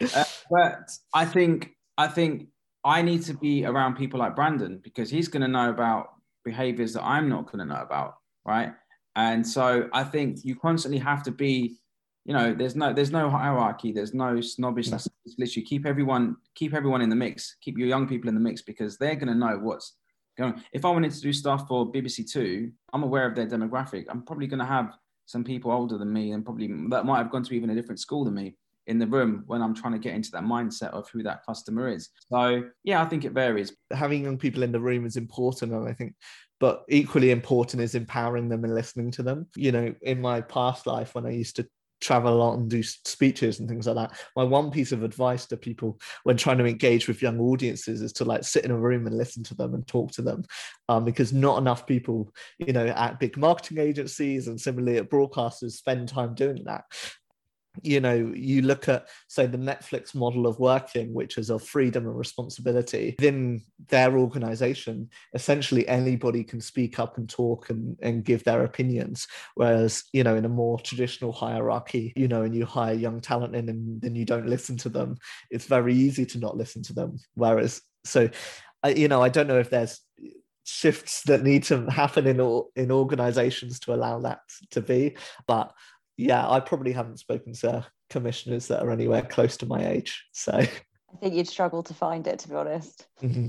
[0.14, 2.48] uh, but I think I think
[2.84, 6.10] I need to be around people like Brandon because he's going to know about
[6.44, 8.72] behaviors that I'm not going to know about, right?
[9.16, 11.76] And so I think you constantly have to be,
[12.26, 15.06] you know, there's no there's no hierarchy, there's no snobbishness.
[15.06, 15.12] Mm.
[15.24, 18.40] It's literally keep everyone keep everyone in the mix, keep your young people in the
[18.40, 19.94] mix because they're going to know what's
[20.36, 20.60] going.
[20.72, 24.06] If I wanted to do stuff for BBC Two, I'm aware of their demographic.
[24.08, 24.92] I'm probably going to have
[25.26, 28.00] some people older than me and probably that might have gone to even a different
[28.00, 28.56] school than me
[28.88, 31.88] in the room when I'm trying to get into that mindset of who that customer
[31.88, 32.10] is.
[32.30, 33.72] So yeah, I think it varies.
[33.92, 36.14] Having young people in the room is important, and I think,
[36.58, 39.46] but equally important is empowering them and listening to them.
[39.54, 41.68] You know, in my past life when I used to
[42.06, 44.18] travel a lot and do speeches and things like that.
[44.36, 48.12] My one piece of advice to people when trying to engage with young audiences is
[48.14, 50.44] to like sit in a room and listen to them and talk to them,
[50.88, 55.72] um, because not enough people, you know, at big marketing agencies and similarly at broadcasters
[55.72, 56.84] spend time doing that
[57.82, 62.06] you know you look at say the netflix model of working which is of freedom
[62.06, 68.44] and responsibility within their organization essentially anybody can speak up and talk and, and give
[68.44, 69.26] their opinions.
[69.54, 73.54] Whereas you know in a more traditional hierarchy you know and you hire young talent
[73.54, 75.16] in and then you don't listen to them
[75.50, 77.18] it's very easy to not listen to them.
[77.34, 78.28] Whereas so
[78.94, 80.00] you know i don't know if there's
[80.64, 85.72] shifts that need to happen in in organizations to allow that to be but
[86.16, 90.24] yeah, I probably haven't spoken to commissioners that are anywhere close to my age.
[90.32, 93.06] So I think you'd struggle to find it, to be honest.
[93.22, 93.48] Mm-hmm.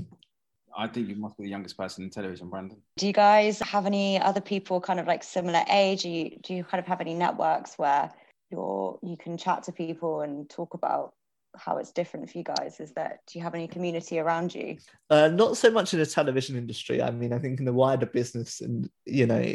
[0.76, 2.80] I think you must be the youngest person in television, Brandon.
[2.96, 6.02] Do you guys have any other people kind of like similar age?
[6.02, 8.12] Do you, do you kind of have any networks where
[8.50, 11.12] you're you can chat to people and talk about
[11.56, 14.76] how it's different for you guys is that do you have any community around you
[15.10, 18.06] uh, not so much in the television industry i mean i think in the wider
[18.06, 19.54] business and you know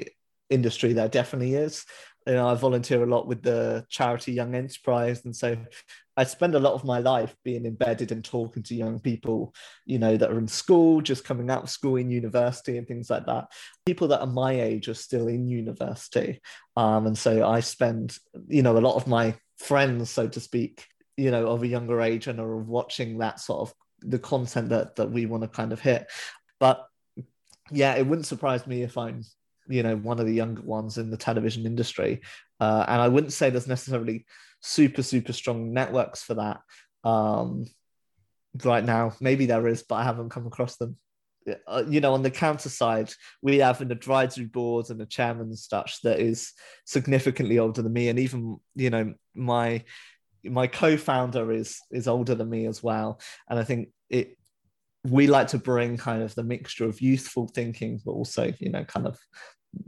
[0.50, 1.86] industry there definitely is
[2.26, 5.58] you know, I volunteer a lot with the charity Young Enterprise, and so
[6.16, 9.54] I spend a lot of my life being embedded and talking to young people,
[9.86, 13.10] you know, that are in school, just coming out of school in university and things
[13.10, 13.48] like that.
[13.86, 16.42] People that are my age are still in university,
[16.78, 20.88] um, and so I spend, you know, a lot of my friends, so to speak,
[21.18, 24.96] you know, of a younger age and are watching that sort of the content that
[24.96, 26.10] that we want to kind of hit.
[26.60, 26.86] But
[27.72, 29.24] yeah, it wouldn't surprise me if I'm
[29.68, 32.22] you know one of the younger ones in the television industry.
[32.60, 34.26] Uh, and i wouldn't say there's necessarily
[34.62, 36.62] super super strong networks for that
[37.04, 37.66] um,
[38.64, 39.14] right now.
[39.20, 40.98] Maybe there is but i haven't come across them.
[41.68, 45.48] Uh, you know on the counter side we have an advisory board and a chairman
[45.48, 46.54] and such that is
[46.86, 48.10] significantly older than me.
[48.10, 49.84] And even you know my
[50.46, 53.20] my co-founder is is older than me as well.
[53.50, 54.38] And i think it
[55.06, 58.84] we like to bring kind of the mixture of youthful thinking, but also, you know,
[58.86, 59.20] kind of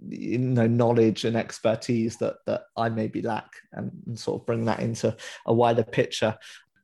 [0.07, 4.65] you know knowledge and expertise that that I maybe lack, and, and sort of bring
[4.65, 6.37] that into a wider picture.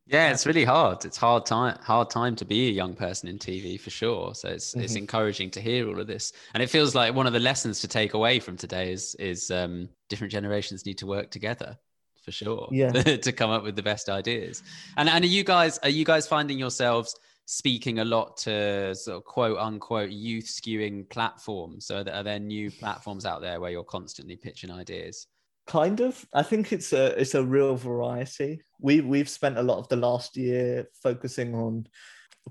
[0.08, 1.06] Yeah, it's really hard.
[1.06, 4.36] It's hard time hard time to be a young person in TV for sure.
[4.36, 4.82] So it's mm-hmm.
[4.82, 7.80] it's encouraging to hear all of this, and it feels like one of the lessons
[7.82, 11.78] to take away from today is is um, different generations need to work together
[12.24, 12.68] for sure.
[12.72, 14.64] Yeah, to come up with the best ideas.
[14.98, 19.18] And and are you guys are you guys finding yourselves speaking a lot to sort
[19.18, 21.86] of quote unquote youth skewing platforms.
[21.86, 25.28] So are there new platforms out there where you're constantly pitching ideas?
[25.68, 26.26] Kind of.
[26.34, 28.62] I think it's a it's a real variety.
[28.80, 31.88] We we've spent a lot of the last year focusing on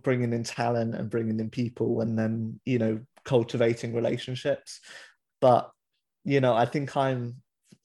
[0.03, 4.81] bringing in talent and bringing in people, and then you know cultivating relationships.
[5.41, 5.71] But
[6.25, 7.43] you know, I think I'm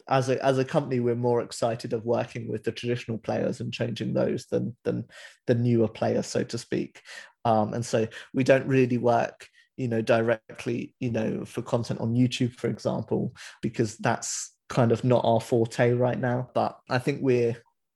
[0.08, 3.74] as a as a company, we're more excited of working with the traditional players and
[3.74, 5.06] changing those than than
[5.48, 7.02] the newer players, so to speak.
[7.44, 12.16] Um, and so we don't really work, you know, directly, you know, for content on
[12.16, 16.50] YouTube, for example, because that's kind of not our forte right now.
[16.54, 17.56] But I think we're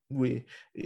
[0.09, 0.45] we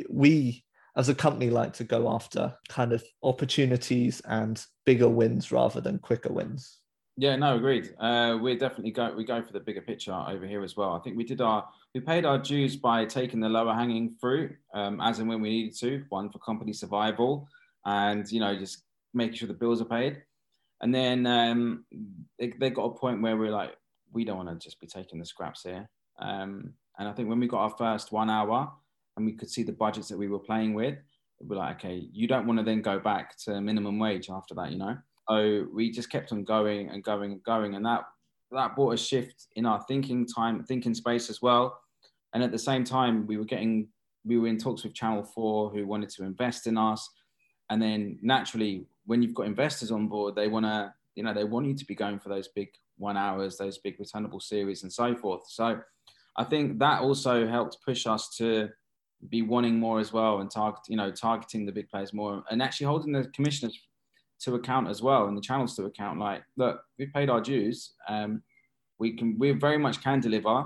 [0.10, 0.64] we
[0.96, 6.00] as a company like to go after kind of opportunities and bigger wins rather than
[6.00, 6.80] quicker wins.
[7.16, 7.94] Yeah, no, agreed.
[8.00, 10.94] Uh, we definitely go we go for the bigger picture over here as well.
[10.94, 14.56] I think we did our we paid our dues by taking the lower hanging fruit
[14.74, 16.04] um, as and when we needed to.
[16.10, 17.48] One for company survival,
[17.86, 20.24] and you know just making sure the bills are paid.
[20.82, 21.86] And then um,
[22.40, 23.78] they, they got a point where we are like,
[24.12, 25.88] we don't want to just be taking the scraps here.
[26.20, 28.70] Um, and I think when we got our first one hour
[29.16, 30.98] and we could see the budgets that we were playing with,
[31.40, 34.72] we're like, okay, you don't want to then go back to minimum wage after that,
[34.72, 34.98] you know.
[35.30, 38.04] So we just kept on going and going and going, and that
[38.52, 41.80] that brought a shift in our thinking time, thinking space as well.
[42.34, 43.88] And at the same time, we were getting
[44.26, 47.10] we were in talks with Channel Four who wanted to invest in us,
[47.70, 51.44] and then naturally, when you've got investors on board, they want to you know they
[51.44, 54.92] want you to be going for those big one hours, those big returnable series, and
[54.92, 55.44] so forth.
[55.48, 55.80] So
[56.38, 58.70] I think that also helped push us to
[59.30, 62.62] be wanting more as well and target you know targeting the big players more and
[62.62, 63.80] actually holding the commissioners
[64.44, 66.20] to account as well and the channels to account.
[66.20, 68.42] Like look we've paid our dues um,
[69.00, 70.66] we can we very much can deliver.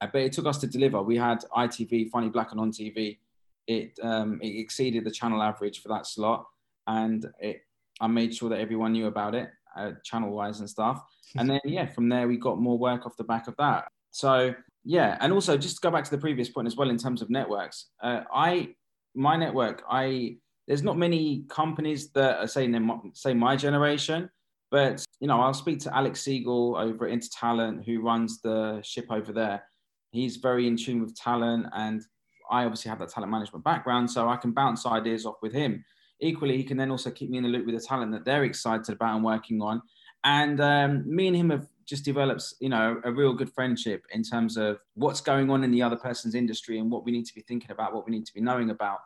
[0.00, 1.02] Uh, but it took us to deliver.
[1.02, 3.18] We had itv funny black and on tv
[3.66, 6.46] it um, it exceeded the channel average for that slot
[6.86, 7.62] and it
[8.00, 11.02] i made sure that everyone knew about it uh, channel wise and stuff.
[11.38, 13.88] And then yeah from there we got more work off the back of that.
[14.10, 14.54] So
[14.86, 17.20] yeah and also just to go back to the previous point as well in terms
[17.20, 18.68] of networks uh, i
[19.14, 20.36] my network i
[20.66, 22.80] there's not many companies that are saying they
[23.14, 24.28] say my generation,
[24.70, 29.06] but you know, I'll speak to Alex Siegel over at Intertalent, who runs the ship
[29.10, 29.62] over there.
[30.10, 32.02] He's very in tune with talent, and
[32.50, 35.84] I obviously have that talent management background, so I can bounce ideas off with him.
[36.20, 38.44] Equally, he can then also keep me in the loop with the talent that they're
[38.44, 39.82] excited about and working on.
[40.24, 44.22] And um, me and him have just developed, you know, a real good friendship in
[44.22, 47.34] terms of what's going on in the other person's industry and what we need to
[47.34, 48.98] be thinking about, what we need to be knowing about.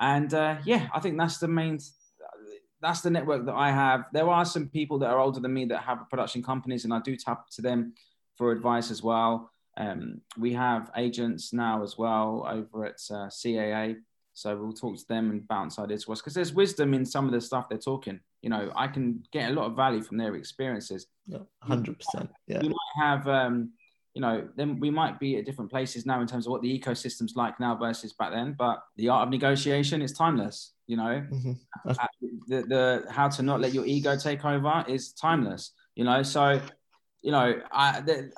[0.00, 1.78] And uh, yeah, I think that's the main.
[2.80, 4.04] That's the network that I have.
[4.12, 7.00] There are some people that are older than me that have production companies, and I
[7.00, 7.94] do tap to them
[8.36, 9.50] for advice as well.
[9.76, 13.96] Um, we have agents now as well over at uh, CAA,
[14.34, 17.26] so we'll talk to them and bounce ideas to us because there's wisdom in some
[17.26, 18.20] of the stuff they're talking.
[18.42, 21.06] You know, I can get a lot of value from their experiences.
[21.62, 22.30] Hundred percent.
[22.46, 22.60] Yeah.
[22.60, 23.70] You might have um,
[24.14, 26.78] you know, then we might be at different places now in terms of what the
[26.78, 28.54] ecosystem's like now versus back then.
[28.56, 30.72] But the art of negotiation is timeless.
[30.86, 31.52] You know, mm-hmm.
[31.88, 32.06] Uh,
[32.46, 35.72] the the how to not let your ego take over is timeless.
[35.96, 36.60] You know, so
[37.22, 38.30] you know, I the,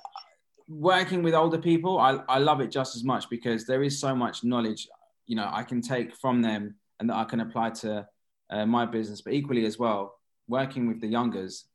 [0.67, 4.15] working with older people, I I love it just as much because there is so
[4.15, 4.89] much knowledge.
[5.27, 8.09] You know, I can take from them and that I can apply to
[8.49, 9.21] uh, my business.
[9.21, 10.19] But equally as well,
[10.49, 11.67] working with the youngers,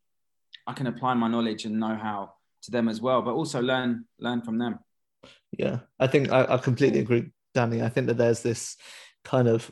[0.65, 2.33] I can apply my knowledge and know how
[2.63, 4.79] to them as well, but also learn learn from them.
[5.57, 7.81] Yeah, I think I, I completely agree, Danny.
[7.81, 8.77] I think that there's this
[9.23, 9.71] kind of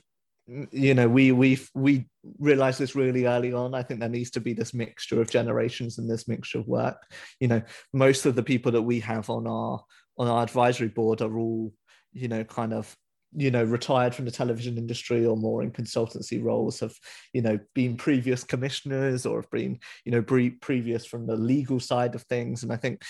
[0.72, 2.06] you know we we we
[2.40, 6.00] realized this really early on i think there needs to be this mixture of generations
[6.00, 6.98] and this mixture of work
[7.40, 7.62] you know
[7.94, 9.80] most of the people that we have on our
[10.18, 11.72] on our advisory board are all
[12.14, 12.96] you know kind of
[13.36, 16.96] you know retired from the television industry or more in consultancy roles have
[17.34, 21.80] you know been previous commissioners or have been you know pre- previous from the legal
[21.80, 23.02] side of things and i think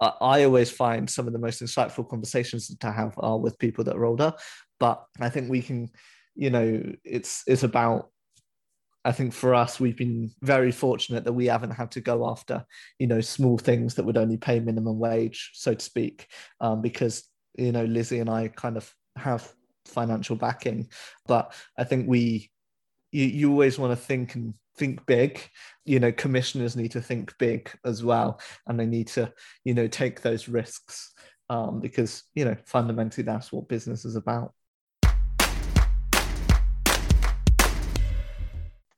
[0.00, 3.96] I always find some of the most insightful conversations to have are with people that
[3.96, 4.32] are older,
[4.80, 5.90] but I think we can,
[6.34, 8.10] you know, it's it's about.
[9.06, 12.64] I think for us, we've been very fortunate that we haven't had to go after,
[12.98, 16.26] you know, small things that would only pay minimum wage, so to speak,
[16.60, 17.24] um, because
[17.56, 19.52] you know Lizzie and I kind of have
[19.86, 20.88] financial backing,
[21.26, 22.50] but I think we,
[23.12, 25.40] you, you always want to think and think big.
[25.84, 29.32] You know commissioners need to think big as well and they need to
[29.64, 31.12] you know take those risks
[31.50, 34.52] um, because you know fundamentally that's what business is about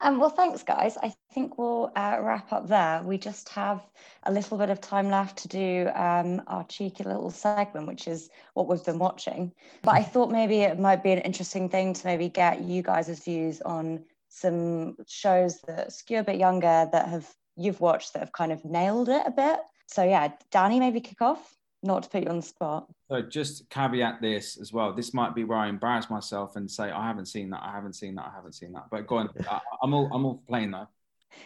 [0.07, 0.97] Um, well, thanks, guys.
[1.03, 3.03] I think we'll uh, wrap up there.
[3.03, 3.85] We just have
[4.23, 8.31] a little bit of time left to do um, our cheeky little segment, which is
[8.55, 9.53] what we've been watching.
[9.83, 13.19] But I thought maybe it might be an interesting thing to maybe get you guys'
[13.25, 18.33] views on some shows that skew a bit younger that have you've watched that have
[18.33, 19.59] kind of nailed it a bit.
[19.89, 21.57] So yeah, Danny, maybe kick off.
[21.87, 22.89] Not to put you on the spot.
[23.09, 24.93] So just caveat this as well.
[24.93, 27.63] This might be where I embarrass myself and say I haven't seen that.
[27.63, 28.27] I haven't seen that.
[28.27, 28.85] I haven't seen that.
[28.91, 29.31] But go on.
[29.51, 30.89] I, am all I'm all playing though.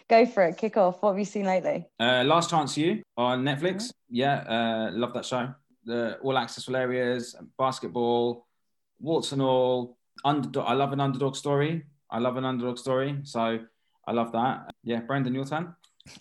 [0.09, 0.57] Go for it.
[0.57, 1.03] Kick off.
[1.03, 1.87] What have you seen lately?
[1.99, 3.75] Uh, Last Chance U on Netflix.
[3.75, 4.15] Mm-hmm.
[4.17, 5.53] Yeah, uh, love that show.
[5.85, 8.47] The all accessible areas, basketball,
[8.99, 9.99] warts and all.
[10.25, 10.67] Underdog.
[10.67, 11.85] I love an underdog story.
[12.11, 13.19] I love an underdog story.
[13.25, 13.59] So
[14.07, 14.71] I love that.
[14.83, 15.75] Yeah, Brendan, your turn.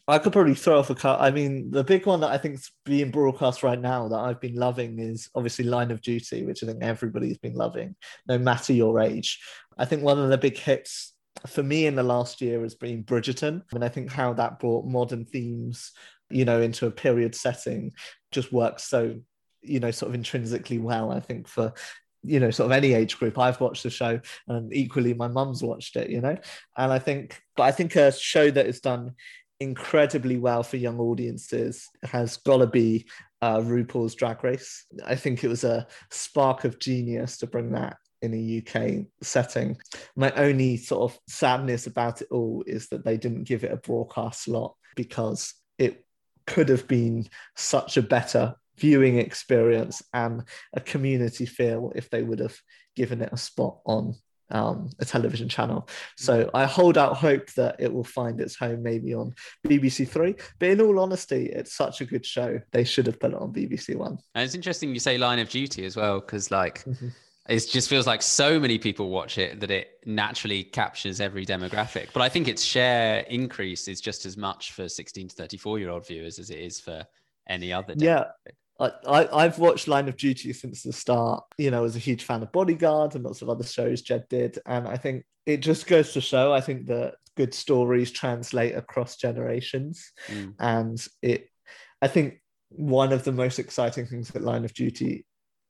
[0.07, 1.21] I could probably throw off a cut.
[1.21, 4.55] I mean, the big one that I think's being broadcast right now that I've been
[4.55, 7.95] loving is obviously Line of Duty, which I think everybody's been loving,
[8.27, 9.39] no matter your age.
[9.77, 11.13] I think one of the big hits
[11.47, 13.61] for me in the last year has been Bridgerton.
[13.71, 15.91] And I think how that brought modern themes,
[16.29, 17.93] you know, into a period setting
[18.31, 19.15] just works so,
[19.61, 21.73] you know, sort of intrinsically well, I think, for
[22.23, 23.37] you know, sort of any age group.
[23.37, 26.37] I've watched the show and equally my mum's watched it, you know.
[26.77, 29.15] And I think, but I think a show that is done
[29.59, 33.05] incredibly well for young audiences has got to be
[33.41, 34.85] uh, RuPaul's Drag Race.
[35.05, 39.77] I think it was a spark of genius to bring that in a UK setting.
[40.15, 43.77] My only sort of sadness about it all is that they didn't give it a
[43.77, 46.05] broadcast slot because it
[46.45, 50.43] could have been such a better viewing experience and
[50.73, 52.57] a community feel if they would have
[52.95, 54.15] given it a spot on
[54.51, 55.87] um, a television channel.
[56.17, 56.49] So mm.
[56.53, 59.33] I hold out hope that it will find its home maybe on
[59.67, 60.35] BBC Three.
[60.59, 62.59] But in all honesty, it's such a good show.
[62.71, 64.17] They should have put it on BBC One.
[64.35, 67.09] And it's interesting you say Line of Duty as well, because like mm-hmm.
[67.47, 72.07] it just feels like so many people watch it that it naturally captures every demographic.
[72.13, 75.89] But I think its share increase is just as much for 16 to 34 year
[75.89, 77.05] old viewers as it is for
[77.47, 77.93] any other.
[77.93, 78.01] Demographic.
[78.03, 78.51] Yeah.
[78.79, 81.43] I, I, have watched Line of Duty since the start.
[81.57, 84.25] You know, I was a huge fan of Bodyguard and lots of other shows Jed
[84.29, 84.57] did.
[84.65, 89.17] And I think it just goes to show, I think that good stories translate across
[89.17, 90.11] generations.
[90.27, 90.53] Mm.
[90.59, 91.49] And it,
[92.01, 95.25] I think one of the most exciting things that Line of Duty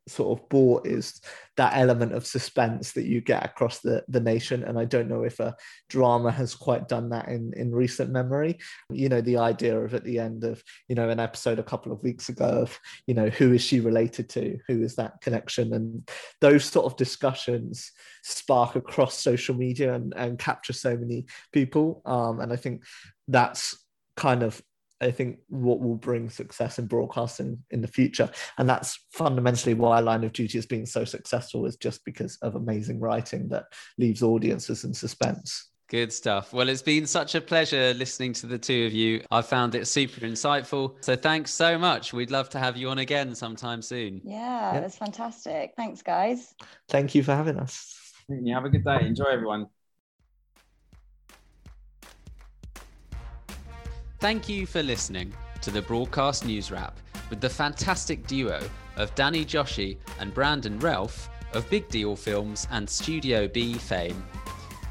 [0.09, 1.21] sort of bought is
[1.57, 4.63] that element of suspense that you get across the, the nation.
[4.63, 5.55] And I don't know if a
[5.89, 8.59] drama has quite done that in, in recent memory.
[8.89, 11.91] You know, the idea of at the end of, you know, an episode a couple
[11.91, 14.57] of weeks ago of, you know, who is she related to?
[14.67, 15.73] Who is that connection?
[15.73, 17.91] And those sort of discussions
[18.23, 22.01] spark across social media and, and capture so many people.
[22.05, 22.83] Um, and I think
[23.27, 23.77] that's
[24.15, 24.61] kind of
[25.01, 28.29] I think what will bring success in broadcasting in the future.
[28.57, 32.55] And that's fundamentally why Line of Duty has been so successful, is just because of
[32.55, 33.65] amazing writing that
[33.97, 35.69] leaves audiences in suspense.
[35.89, 36.53] Good stuff.
[36.53, 39.23] Well, it's been such a pleasure listening to the two of you.
[39.31, 41.03] I found it super insightful.
[41.03, 42.13] So thanks so much.
[42.13, 44.21] We'd love to have you on again sometime soon.
[44.23, 44.83] Yeah, yep.
[44.83, 45.73] that's fantastic.
[45.75, 46.53] Thanks, guys.
[46.89, 47.95] Thank you for having us.
[48.27, 48.99] You have a good day.
[49.01, 49.65] Enjoy, everyone.
[54.19, 56.99] Thank you for listening to the Broadcast News Wrap
[57.29, 58.61] with the fantastic duo
[58.97, 64.21] of Danny Joshi and Brandon Ralph of Big Deal Films and Studio B fame.